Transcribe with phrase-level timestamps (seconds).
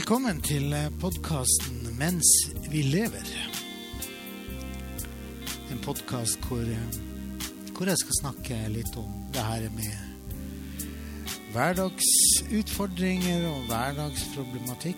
[0.00, 2.24] velkommen til podkasten 'Mens
[2.70, 3.50] vi lever'.
[5.72, 6.64] En podkast hvor,
[7.76, 9.92] hvor, jeg skal snakke litt om det her med
[11.52, 14.96] hverdagsutfordringer og hverdagsproblematikk.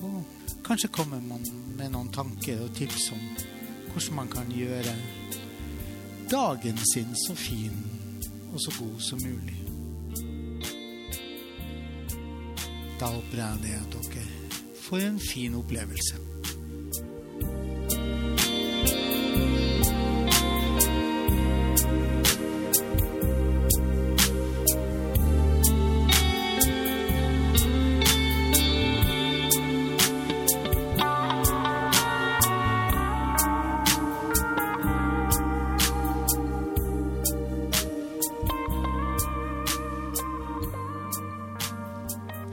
[0.00, 0.24] Og
[0.64, 1.46] kanskje man
[1.78, 3.20] med noen tanker og tips om
[3.92, 4.96] hvordan man kan gjøre
[6.30, 7.86] dagen sin så fin
[8.52, 9.67] og så god som mulig.
[12.98, 14.24] Da håper jeg det dere
[14.88, 16.27] får en fin opplevelse.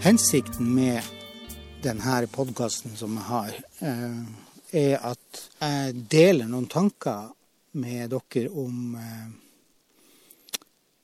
[0.06, 1.02] Hensikten med
[1.82, 4.26] denne podkasten som jeg har, eh,
[4.72, 7.32] er at jeg deler noen tanker
[7.74, 9.32] med dere om eh,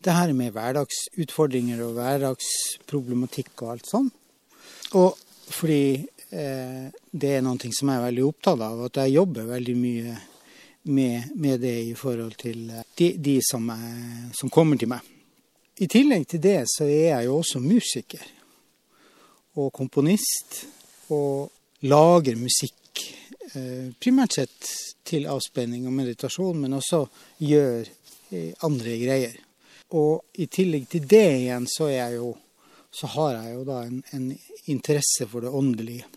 [0.05, 4.11] det her med hverdagsutfordringer og hverdagsproblematikk og alt sånn.
[4.93, 5.17] Og
[5.49, 9.75] fordi eh, det er noe som jeg er veldig opptatt av, at jeg jobber veldig
[9.79, 10.13] mye
[10.93, 15.01] med, med det i forhold til de, de som, er, som kommer til meg.
[15.81, 18.29] I tillegg til det så er jeg jo også musiker
[19.59, 20.61] og komponist
[21.11, 21.49] og
[21.87, 22.77] lager musikk.
[23.55, 24.69] Eh, primært sett
[25.07, 27.03] til avspenning og meditasjon, men også
[27.43, 27.81] gjør
[28.31, 29.35] eh, andre greier.
[29.97, 32.31] Og i tillegg til det igjen, så, jeg jo,
[32.95, 34.29] så har jeg jo da en, en,
[34.71, 36.07] interesse for det åndelige.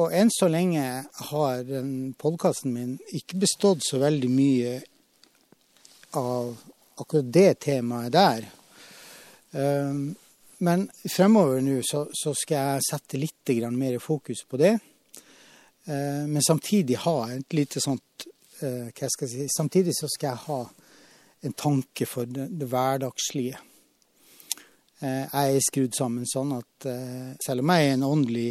[0.00, 0.82] Og enn så lenge
[1.30, 1.70] har
[2.18, 4.74] podkasten min ikke bestått så veldig mye
[6.18, 6.54] av
[7.02, 8.46] akkurat det temaet der.
[9.50, 10.14] Um,
[10.60, 14.74] men fremover nå så, så, skal jeg sette litt mer fokus på det.
[15.84, 18.26] Eh, men samtidig ha et lite sånt
[18.60, 20.60] eh, Hva skal jeg si Samtidig så skal jeg ha
[21.40, 23.58] en tanke for det, det hverdagslige.
[25.00, 28.50] Eh, jeg er skrudd sammen sånn at eh, selv om jeg er en åndelig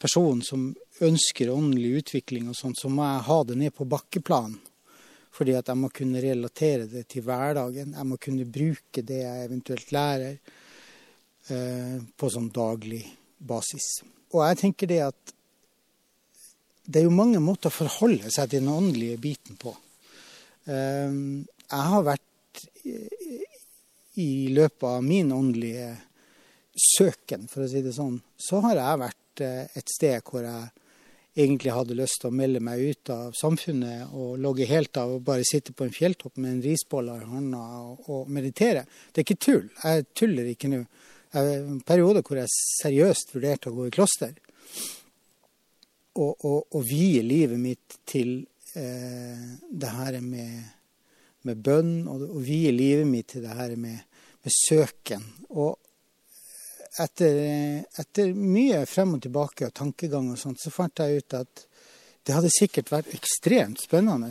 [0.00, 0.70] person som
[1.04, 4.56] ønsker åndelig utvikling og sånt, så må jeg ha det ned på bakkeplan.
[5.34, 7.96] Fordi at jeg må kunne relatere det til hverdagen.
[7.98, 10.38] Jeg må kunne bruke det jeg eventuelt lærer
[11.44, 13.02] på sånn daglig
[13.36, 13.84] basis.
[14.32, 15.34] Og jeg tenker det at
[16.84, 19.72] det er jo mange måter å forholde seg til den åndelige biten på.
[20.68, 21.12] Eh,
[21.64, 22.64] jeg har vært
[24.20, 25.94] i løpet av min åndelige
[26.74, 30.70] søken, for å si det sånn, så har jeg vært eh, et sted hvor jeg
[31.34, 35.24] egentlig hadde lyst til å melde meg ut av samfunnet og logge helt av og
[35.26, 37.62] bare sitte på en fjelltopp med en risbolle i hånda
[38.12, 38.84] og meditere.
[39.10, 39.66] Det er ikke tull.
[39.82, 40.84] Jeg tuller ikke nå
[41.40, 44.34] en periode hvor jeg seriøst vurderte å gå i kloster.
[46.14, 48.36] Og, og, og vie livet mitt til
[48.78, 50.60] eh, det her med,
[51.48, 53.98] med bønn, og, og, vie livet mitt til det her med,
[54.44, 55.26] med søken.
[55.50, 55.74] Og
[57.02, 57.40] etter,
[57.98, 61.64] etter, mye frem og tilbake og tankegang og sånt, så fant jeg ut at
[62.24, 64.30] det hadde sikkert vært ekstremt spennende.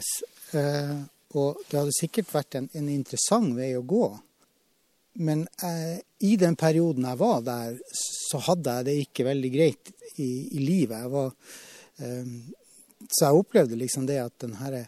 [0.56, 1.02] Eh,
[1.36, 4.08] og det hadde sikkert vært en, en interessant vei å gå.
[5.14, 9.92] Men eh, i den perioden jeg var der, så hadde jeg det ikke veldig greit
[10.18, 11.04] i, i livet.
[11.04, 11.34] Jeg var,
[12.02, 12.32] eh,
[13.06, 14.80] så jeg opplevde liksom det at den, her,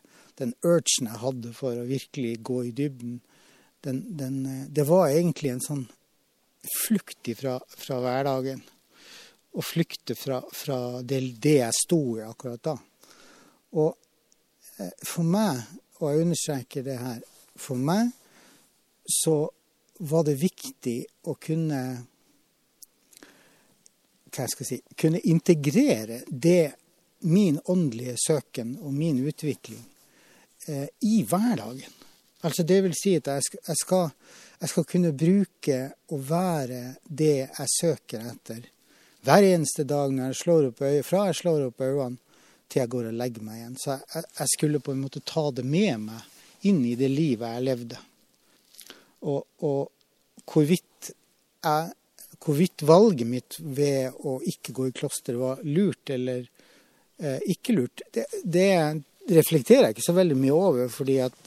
[0.41, 3.19] den urgen jeg hadde for å virkelig gå i dybden,
[3.85, 5.85] den, den, eh, det var egentlig en sånn
[6.73, 8.63] flukt fra, fra hverdagen.
[9.55, 12.73] Å flykte fra, fra det, det, jeg sto i akkurat da.
[13.77, 13.93] Og
[15.05, 15.61] for meg,
[16.01, 17.21] og jeg understreker det her,
[17.55, 18.09] for meg
[19.07, 19.45] så
[19.99, 20.97] var det viktig
[21.29, 21.81] å kunne
[24.35, 26.73] hva jeg si, kunne integrere det,
[27.25, 29.81] min åndelige søken og min utvikling
[30.67, 31.93] eh, i hverdagen.
[32.45, 34.09] Altså det vil si at jeg skal, jeg, skal,
[34.59, 35.79] jeg skal, kunne bruke
[36.13, 38.67] og være det jeg søker etter
[39.25, 42.21] hver eneste dag når jeg slår opp øye, fra jeg slår opp øynene
[42.69, 43.79] til jeg går og legger meg igjen.
[43.81, 47.55] Så jeg, jeg skulle på en måte ta det med meg inn i det livet
[47.55, 47.99] jeg levde.
[49.25, 49.94] Og, og
[50.51, 51.11] hvorvidt,
[51.63, 51.91] jeg,
[52.43, 56.45] hvorvidt, valget mitt ved å ikke gå i kloster var lurt eller
[57.17, 58.69] eh, ikke lurt, det, det,
[59.31, 60.89] reflekterer jeg ikke så veldig mye over.
[60.93, 61.37] fordi at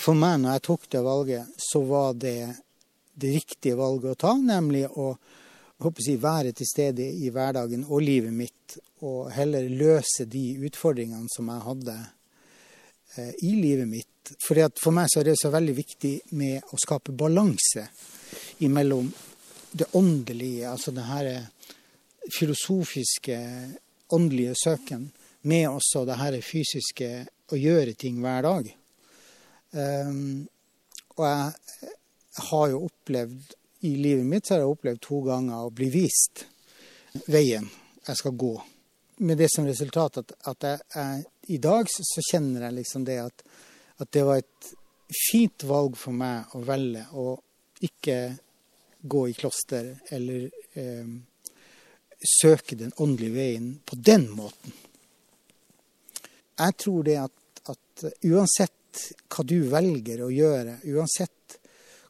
[0.00, 2.38] for meg, når jeg tok det valget, så var det
[3.14, 5.12] det riktige valget å ta, nemlig å
[5.84, 11.50] jeg, være til stede i hverdagen og livet mitt, og heller løse de utfordringene som
[11.52, 11.96] jeg hadde
[13.18, 17.12] i livet mitt fordi For meg så er det så veldig viktig med å skape
[17.12, 17.82] balanse
[18.72, 19.10] mellom
[19.74, 21.28] det åndelige, altså det her
[22.32, 23.36] filosofiske,
[24.16, 25.10] åndelige søken,
[25.42, 27.10] med også det her fysiske
[27.52, 28.70] å gjøre ting hver dag.
[29.74, 30.46] Um,
[31.18, 31.90] og jeg
[32.48, 36.46] har jo opplevd i livet mitt så har jeg opplevd to ganger å bli vist
[37.28, 37.66] veien
[38.06, 38.54] jeg skal gå.
[39.16, 41.24] Med det som resultat at, at jeg, jeg,
[41.54, 43.44] i dag så, så, kjenner jeg liksom det at,
[44.02, 44.72] at, det var et
[45.30, 47.36] fint valg for meg å velge å
[47.84, 48.18] ikke
[49.04, 50.48] gå i kloster eller
[50.80, 51.14] eh,
[52.40, 54.72] søke den åndelige veien på den måten.
[56.58, 61.58] Jeg tror det at, at uansett hva du velger å gjøre, uansett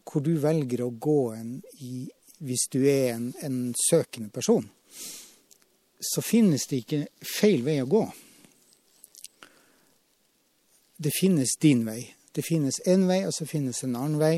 [0.05, 2.05] hvor du velger å gå en i,
[2.45, 3.59] hvis du er en, en
[3.89, 4.67] søkende person,
[6.05, 8.05] så finnes det ikke feil vei å gå.
[10.97, 12.03] Det finnes din vei.
[12.35, 14.37] Det finnes én vei, og så finnes en annen vei.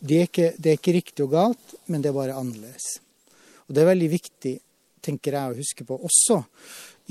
[0.00, 2.96] Det er, ikke, det er ikke riktig og galt, men det er bare annerledes.
[3.68, 4.54] Og Det er veldig viktig,
[5.04, 6.40] tenker jeg, å huske på også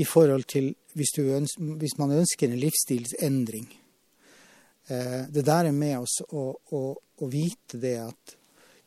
[0.01, 3.67] i forhold til hvis, ønsker, hvis man ønsker en livsstilsendring.
[4.89, 8.35] Eh, det der er med oss å, å, å vite det at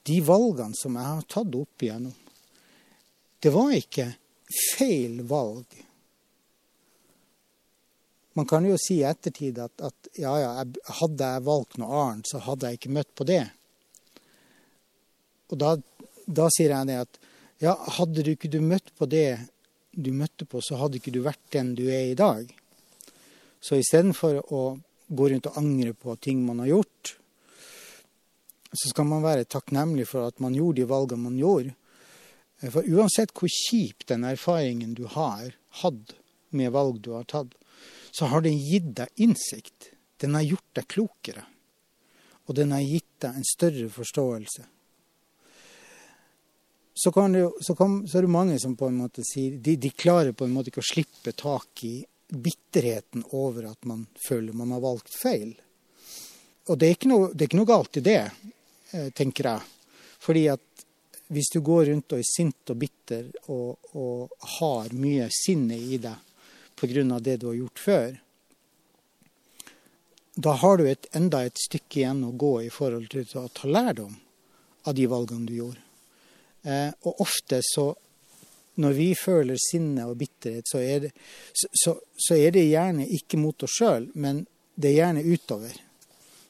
[0.08, 2.14] de valgene som jeg har tatt opp igjennom,
[3.42, 4.08] det var ikke
[4.52, 5.78] feil valg.
[8.32, 10.52] Man kan jo si i ettertid at, at ja, ja,
[11.00, 13.42] hadde jeg valgt noe annet, så hadde jeg ikke møtt på det.
[15.52, 15.74] Og da,
[16.24, 17.20] da sier jeg det at
[17.62, 19.36] ja, hadde du ikke du møtt på det
[19.92, 22.48] du møtte på, så hadde ikke du vært den du er i dag.
[23.62, 24.62] Så istedenfor å
[25.12, 27.12] gå rundt og angre på ting man har gjort,
[28.72, 31.74] så skal man være takknemlig for at man gjorde de valgene man gjorde.
[32.70, 36.14] For uansett hvor kjip den erfaringen du har hatt
[36.54, 37.56] med valg du har tatt,
[38.12, 39.90] så har den gitt deg innsikt.
[40.20, 41.46] Den har gjort deg klokere.
[42.46, 44.68] Og den har gitt deg en større forståelse.
[46.94, 49.90] Så, det, så, kan, så er det mange som på en måte sier de, de,
[49.96, 51.96] klarer på en måte ikke å slippe tak i
[52.28, 55.54] bitterheten over at man føler man har valgt feil.
[56.68, 58.20] Og det er ikke noe, er ikke noe galt i det,
[58.92, 59.64] eh, tenker jeg.
[60.22, 60.71] Fordi at
[61.32, 65.98] hvis du går rundt og er sint og bitter og, og har mye sinne i
[66.02, 66.28] deg
[66.76, 67.18] pga.
[67.20, 68.20] det du har gjort før,
[70.34, 73.68] da har du et, enda et stykke igjen å gå i forhold til å ta
[73.68, 74.14] lærdom
[74.88, 75.82] av de valgene du gjorde.
[76.62, 77.90] Eh, og ofte så
[78.80, 81.10] når vi føler sinne og bitterhet, så er det,
[81.52, 84.44] så, så er det gjerne ikke mot oss sjøl, men
[84.74, 85.76] det er gjerne utover.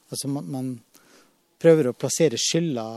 [0.09, 0.69] Altså man, man
[1.59, 2.87] prøver å plassere skylda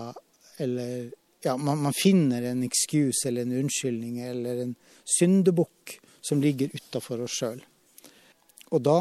[0.63, 1.11] eller
[1.47, 4.75] ja, man, man, finner en excuse eller en unnskyldning eller en
[5.19, 7.61] syndebukk som ligger utafor oss sjøl.
[8.75, 8.99] Og da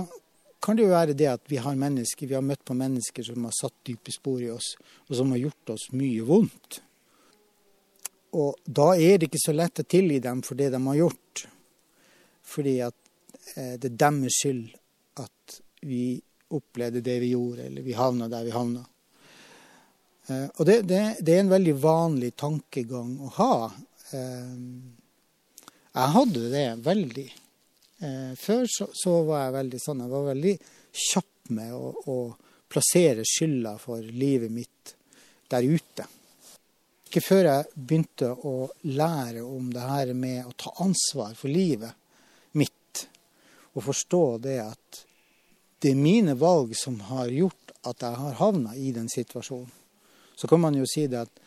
[0.61, 3.45] kan det jo være det at vi har mennesker, vi har møtt på mennesker som
[3.45, 4.75] har satt dype spor i oss,
[5.09, 6.79] og som har gjort oss mye vondt.
[8.35, 11.45] Og da er det ikke så lett å tilgi dem for det de har gjort.
[12.45, 12.97] Fordi at
[13.55, 14.73] eh, det er deres skyld
[15.21, 16.17] at vi
[16.55, 18.83] opplevde det vi gjorde, eller vi havna der vi havna.
[20.27, 23.55] Eh, og det, det, det, er en veldig vanlig tankegang å ha.
[24.17, 24.55] Eh,
[25.95, 27.27] jeg hadde det veldig.
[28.05, 30.55] Eh, før så, så, var jeg veldig sånn, jeg var veldig
[31.05, 32.17] kjapp med å, å
[32.71, 34.95] plassere skylda for livet mitt
[35.51, 36.07] der ute.
[37.05, 38.55] Ikke før jeg begynte å
[38.89, 41.93] lære om det her med å ta ansvar for livet
[42.57, 43.05] mitt,
[43.77, 45.05] og forstå det at
[45.83, 49.84] det er mine valg som har gjort at jeg har havna i den situasjonen.
[50.35, 51.43] Så kan man jo si det at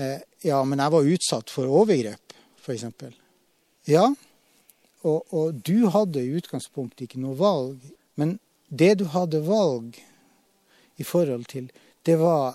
[0.00, 2.86] eh, ja, men jeg var utsatt for overgrep, f.eks.
[3.90, 4.08] Ja,
[5.04, 7.80] og, og, du hadde i utgangspunktet ikke noe valg.
[8.16, 8.38] Men
[8.72, 9.98] det du hadde valg
[10.96, 11.68] i forhold til,
[12.06, 12.54] det var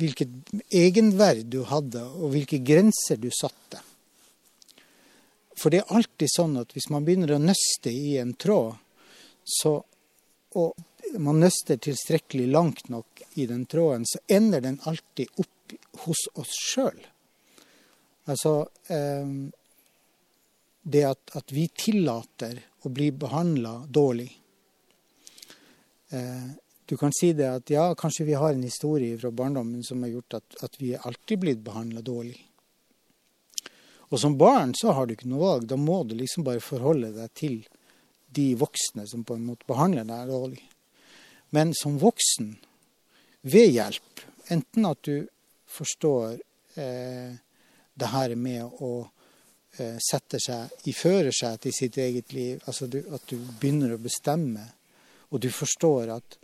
[0.00, 0.30] hvilket
[0.72, 3.82] egenverd du hadde, og hvilke grenser du satte.
[5.58, 8.80] For det er alltid sånn at hvis man begynner å nøste i en tråd,
[9.44, 9.76] så,
[10.56, 10.72] og
[11.18, 16.52] man nøster tilstrekkelig langt nok i den tråden, så ender den alltid opp hos oss
[16.56, 17.00] sjøl.
[18.30, 18.54] Altså
[18.92, 19.32] eh,
[20.82, 24.30] det at, at, vi tillater å bli behandla dårlig.
[26.10, 26.48] Eh,
[26.86, 30.14] du kan si det at ja, kanskje vi har en historie fra barndommen som har
[30.16, 32.40] gjort at, at vi er alltid blitt behandla dårlig.
[34.12, 35.68] Og som barn så har du ikke noe valg.
[35.70, 37.62] Da må du liksom bare forholde deg til
[38.36, 40.60] de voksne som på en måte behandler deg dårlig.
[41.54, 42.54] Men som voksen,
[43.42, 45.26] ved hjelp, enten at du
[45.68, 46.38] forstår
[46.80, 47.34] eh,
[47.94, 48.92] det her med å
[49.76, 54.00] eh, sette seg i førersetet i sitt eget liv, altså du, at du begynner å
[54.00, 54.64] bestemme,
[55.28, 56.38] og du forstår at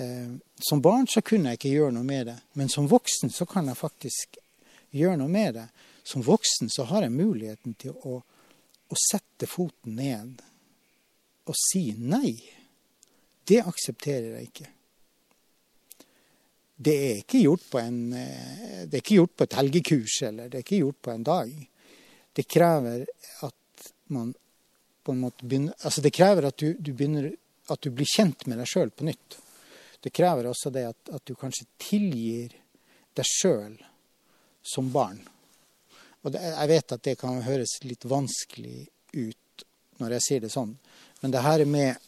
[0.00, 0.32] eh,
[0.70, 3.68] som barn så kunne jeg ikke gjøre noe med det, men som voksen så kan
[3.68, 4.40] jeg faktisk
[4.96, 5.66] gjøre noe med det.
[6.08, 10.40] Som voksen så har jeg muligheten til å, å sette foten ned
[11.48, 12.38] og si nei.
[13.48, 14.68] Det aksepterer jeg ikke.
[16.78, 20.50] Det er ikke gjort på, en, eh, det er ikke gjort på et helgekurs, eller
[20.50, 21.54] det er ikke gjort på en dag.
[22.38, 23.06] Det krever
[23.46, 24.30] at man
[25.02, 27.32] på en måte begynner Altså det krever at du, du begynner
[27.72, 29.38] at du blir kjent med deg sjøl på nytt.
[30.00, 32.54] Det krever også det at, at du kanskje tilgir
[33.16, 33.74] deg sjøl
[34.62, 35.18] som barn.
[36.22, 38.86] Og det, jeg vet at det kan høres litt vanskelig
[39.16, 39.64] ut
[39.98, 40.76] når jeg sier det sånn,
[41.22, 42.04] men det her er med,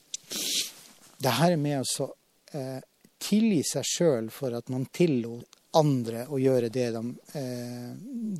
[1.20, 2.10] det her er med å
[2.56, 2.78] eh,
[3.20, 7.02] tilgi seg sjøl for at man tillot andre å gjøre det de,
[7.38, 7.90] eh,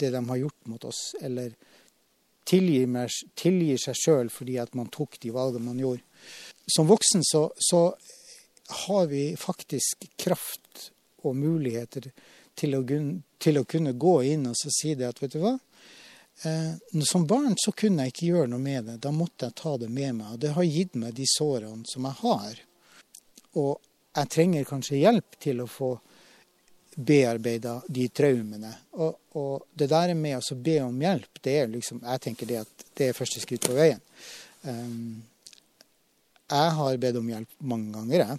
[0.00, 1.52] det de har gjort mot oss, eller
[2.48, 6.02] tilgir, meg, tilgir seg sjøl fordi at man tok de valgene man gjorde.
[6.70, 7.82] Som voksen så, så
[8.86, 10.90] har vi faktisk kraft
[11.22, 12.10] og muligheter
[12.58, 12.82] til å,
[13.38, 15.56] til å, kunne gå inn og si det at vet du hva,
[16.46, 16.72] eh,
[17.06, 18.98] som barn så kunne jeg ikke gjøre noe med det.
[19.04, 20.34] Da måtte jeg ta det med meg.
[20.34, 22.62] Og det har gitt meg de sårene som jeg har.
[23.58, 23.80] Og
[24.16, 25.94] jeg trenger kanskje hjelp til å få
[26.96, 28.72] bearbeida de traumene.
[28.98, 32.60] Og, og, det der med å be om hjelp, det er liksom Jeg tenker det
[32.64, 34.02] at det er første skritt på veien.
[34.66, 35.22] Um,
[36.50, 38.38] jeg har bedt om hjelp mange ganger, jeg.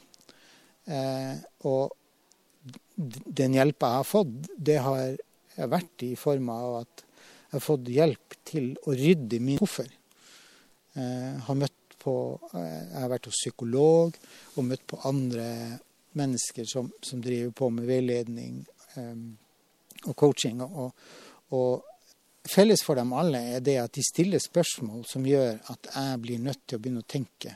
[0.91, 1.35] Uh,
[1.69, 1.95] og
[3.41, 5.15] den hjelpa jeg har fått, det har
[5.71, 9.89] vært i form av at jeg har fått hjelp til å rydde min koffer.
[10.95, 12.15] Jeg har møtt på,
[12.53, 14.17] uh, jeg har vært hos psykolog
[14.55, 15.47] og møtt på andre
[16.17, 18.59] mennesker som, som driver på med veiledning
[18.97, 19.37] um,
[20.07, 20.61] og coaching.
[20.61, 20.91] Og,
[21.55, 21.87] og,
[22.41, 26.39] felles for dem alle er det at de stiller spørsmål som gjør at jeg blir
[26.41, 27.53] nødt til å begynne å tenke.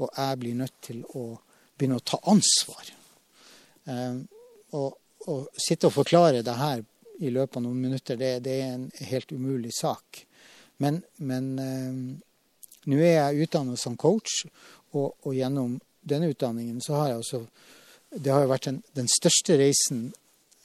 [0.00, 1.26] Og jeg blir nødt til å
[1.76, 2.88] begynne å ta ansvar.
[3.84, 4.24] Um,
[4.72, 4.96] og,
[5.28, 6.82] og, sitte og forklare det her
[7.22, 10.24] i løpet av noen minutter, det, det er en helt umulig sak.
[10.82, 11.52] Men, men
[12.90, 14.42] nå er jeg utdannet som coach,
[14.92, 17.44] og, og gjennom denne utdanningen, så har jeg også
[18.12, 20.00] Det har jo vært den, den største reisen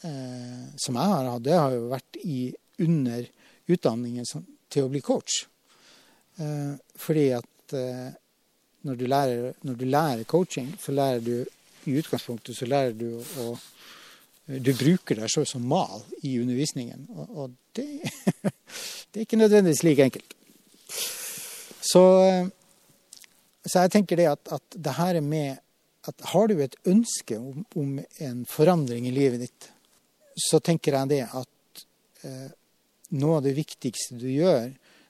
[0.04, 2.50] eh, som jeg har hatt, det har jo vært i,
[2.84, 3.24] under
[3.72, 5.46] utdanningen som, til å bli coach.
[6.44, 8.10] Eh, fordi at eh,
[8.84, 11.46] når, du lærer, når, du lærer, coaching, så lærer du
[11.88, 13.58] i utgangspunktet så lærer du å
[14.48, 17.02] Du bruker deg selv som mal i undervisningen.
[17.12, 17.84] Og, og det,
[19.12, 20.36] det, er ikke nødvendigvis like enkelt.
[21.88, 22.48] Så eh,
[23.68, 25.64] så jeg tenker det at, at det her er med
[26.08, 29.66] at Har du et ønske om, om, en forandring i livet ditt,
[30.40, 31.82] så tenker jeg det at
[32.24, 32.54] eh,
[33.20, 34.70] noe av det viktigste du gjør,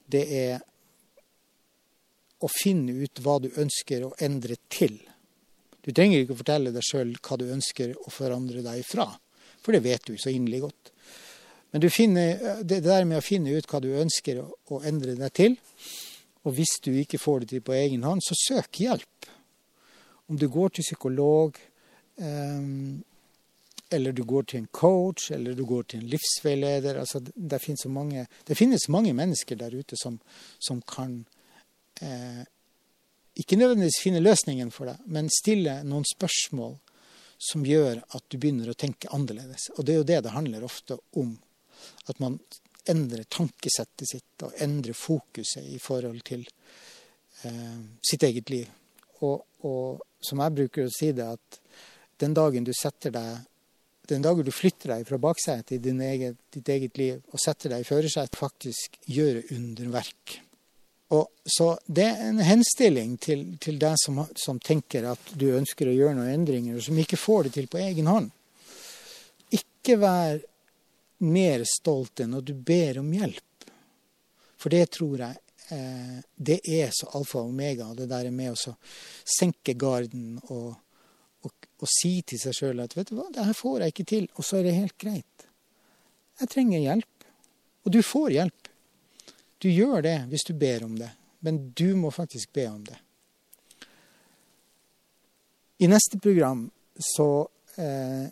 [0.10, 0.63] det er
[2.41, 4.98] å finne ut hva du ønsker å endre til.
[5.86, 9.05] Du trenger ikke å fortelle deg sjøl hva du ønsker å forandre deg fra,
[9.62, 10.93] for det vet du så inderlig godt.
[11.75, 15.38] Men finner, det der med å finne ut hva du ønsker å, å endre deg
[15.38, 15.62] til,
[16.48, 19.27] og hvis du ikke får det til på egen hånd, så søk hjelp.
[20.32, 21.60] Om du går til psykolog,
[22.16, 23.04] um,
[23.92, 27.86] eller du går til en coach, eller du går til en livsveileder altså, det, finnes
[27.88, 30.20] mange, det finnes mange mennesker der ute som,
[30.60, 31.22] som kan
[32.01, 32.44] eh,
[33.39, 36.75] ikke nødvendigvis finne løsningen for deg, men stille noen spørsmål
[37.38, 39.70] som gjør at du begynner å tenke annerledes.
[39.77, 41.36] Og det er jo det det handler ofte om.
[42.10, 42.39] At man
[42.91, 46.46] endre tankesettet sitt og endre fokuset i forhold til
[47.44, 48.72] eh, sitt eget liv.
[49.25, 51.62] Og, og, som jeg bruker å si det, at
[52.22, 53.46] den dagen du setter deg
[54.08, 57.84] den dagen du flytter deg fra baksetet i eget, ditt eget liv og setter deg
[57.84, 60.38] i førersetet, faktisk gjøre underverk.
[61.15, 65.88] Og så Det er en henstilling til, til deg som, som, tenker at du ønsker
[65.88, 68.32] å gjøre noen endringer, og som ikke får det til på egen hånd.
[69.56, 70.41] Ikke vær
[71.24, 73.69] mer stolt enn når du ber om hjelp.
[74.57, 75.38] For det tror jeg
[75.74, 78.75] eh, det er så alfa og omega, det der med å
[79.38, 80.74] senke garden og,
[81.45, 84.09] og, og si til seg sjøl at vet du hva, det her får jeg ikke
[84.13, 85.47] til, og så er det helt greit.
[86.41, 87.13] Jeg trenger hjelp.
[87.88, 88.67] Og du får hjelp.
[89.63, 91.09] Du gjør det hvis du ber om det,
[91.39, 92.97] men du må faktisk be om det.
[95.81, 96.65] I neste program
[97.00, 97.47] så
[97.77, 98.27] eh,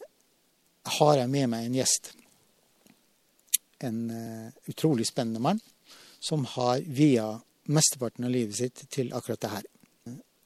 [1.00, 2.12] har jeg med meg en gjest
[3.84, 5.60] en uh, utrolig spennende mann
[6.20, 9.66] som har via mesteparten av livet sitt til akkurat det her.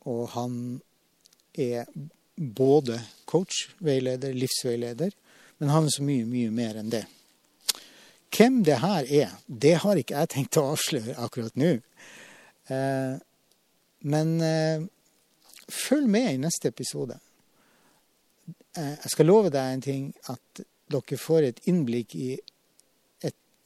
[0.09, 0.55] Og han
[1.53, 1.87] er
[2.35, 5.13] både coach, veileder, livsveileder,
[5.59, 7.03] men han er så mye, mye mer enn det.
[8.35, 11.73] Hvem det her er, det har ikke jeg tenkt å avsløre akkurat nå.
[12.69, 13.17] Uh,
[14.07, 14.85] men uh,
[15.67, 17.19] følg med i neste episode.
[18.79, 20.61] Jeg skal love deg en ting, at
[20.93, 22.35] dere får et innblikk i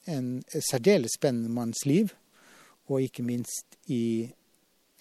[0.07, 2.09] en særdeles spennende manns liv,
[2.87, 4.29] og ikke minst i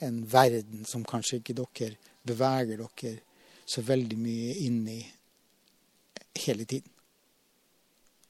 [0.02, 3.18] en verden som kanskje ikke dere beveger dere
[3.66, 5.00] så veldig mye inn i
[6.46, 6.90] hele tiden.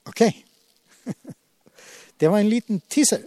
[0.09, 0.23] OK.
[2.21, 3.25] Det var en liten teaser.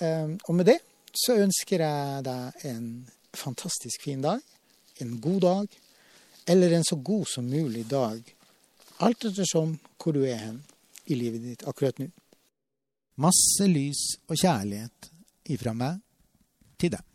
[0.00, 0.78] Ehm, og med det
[1.16, 2.88] så ønsker jeg deg en
[3.34, 4.42] fantastisk fin dag,
[5.00, 5.78] en god dag,
[6.46, 8.20] eller en så god som mulig dag.
[9.00, 10.60] Alt ettersom hvor du er hen
[11.06, 12.10] i livet ditt akkurat nå.
[13.18, 15.10] Masse lys og kjærlighet
[15.50, 15.98] ifra meg
[16.78, 17.09] til deg.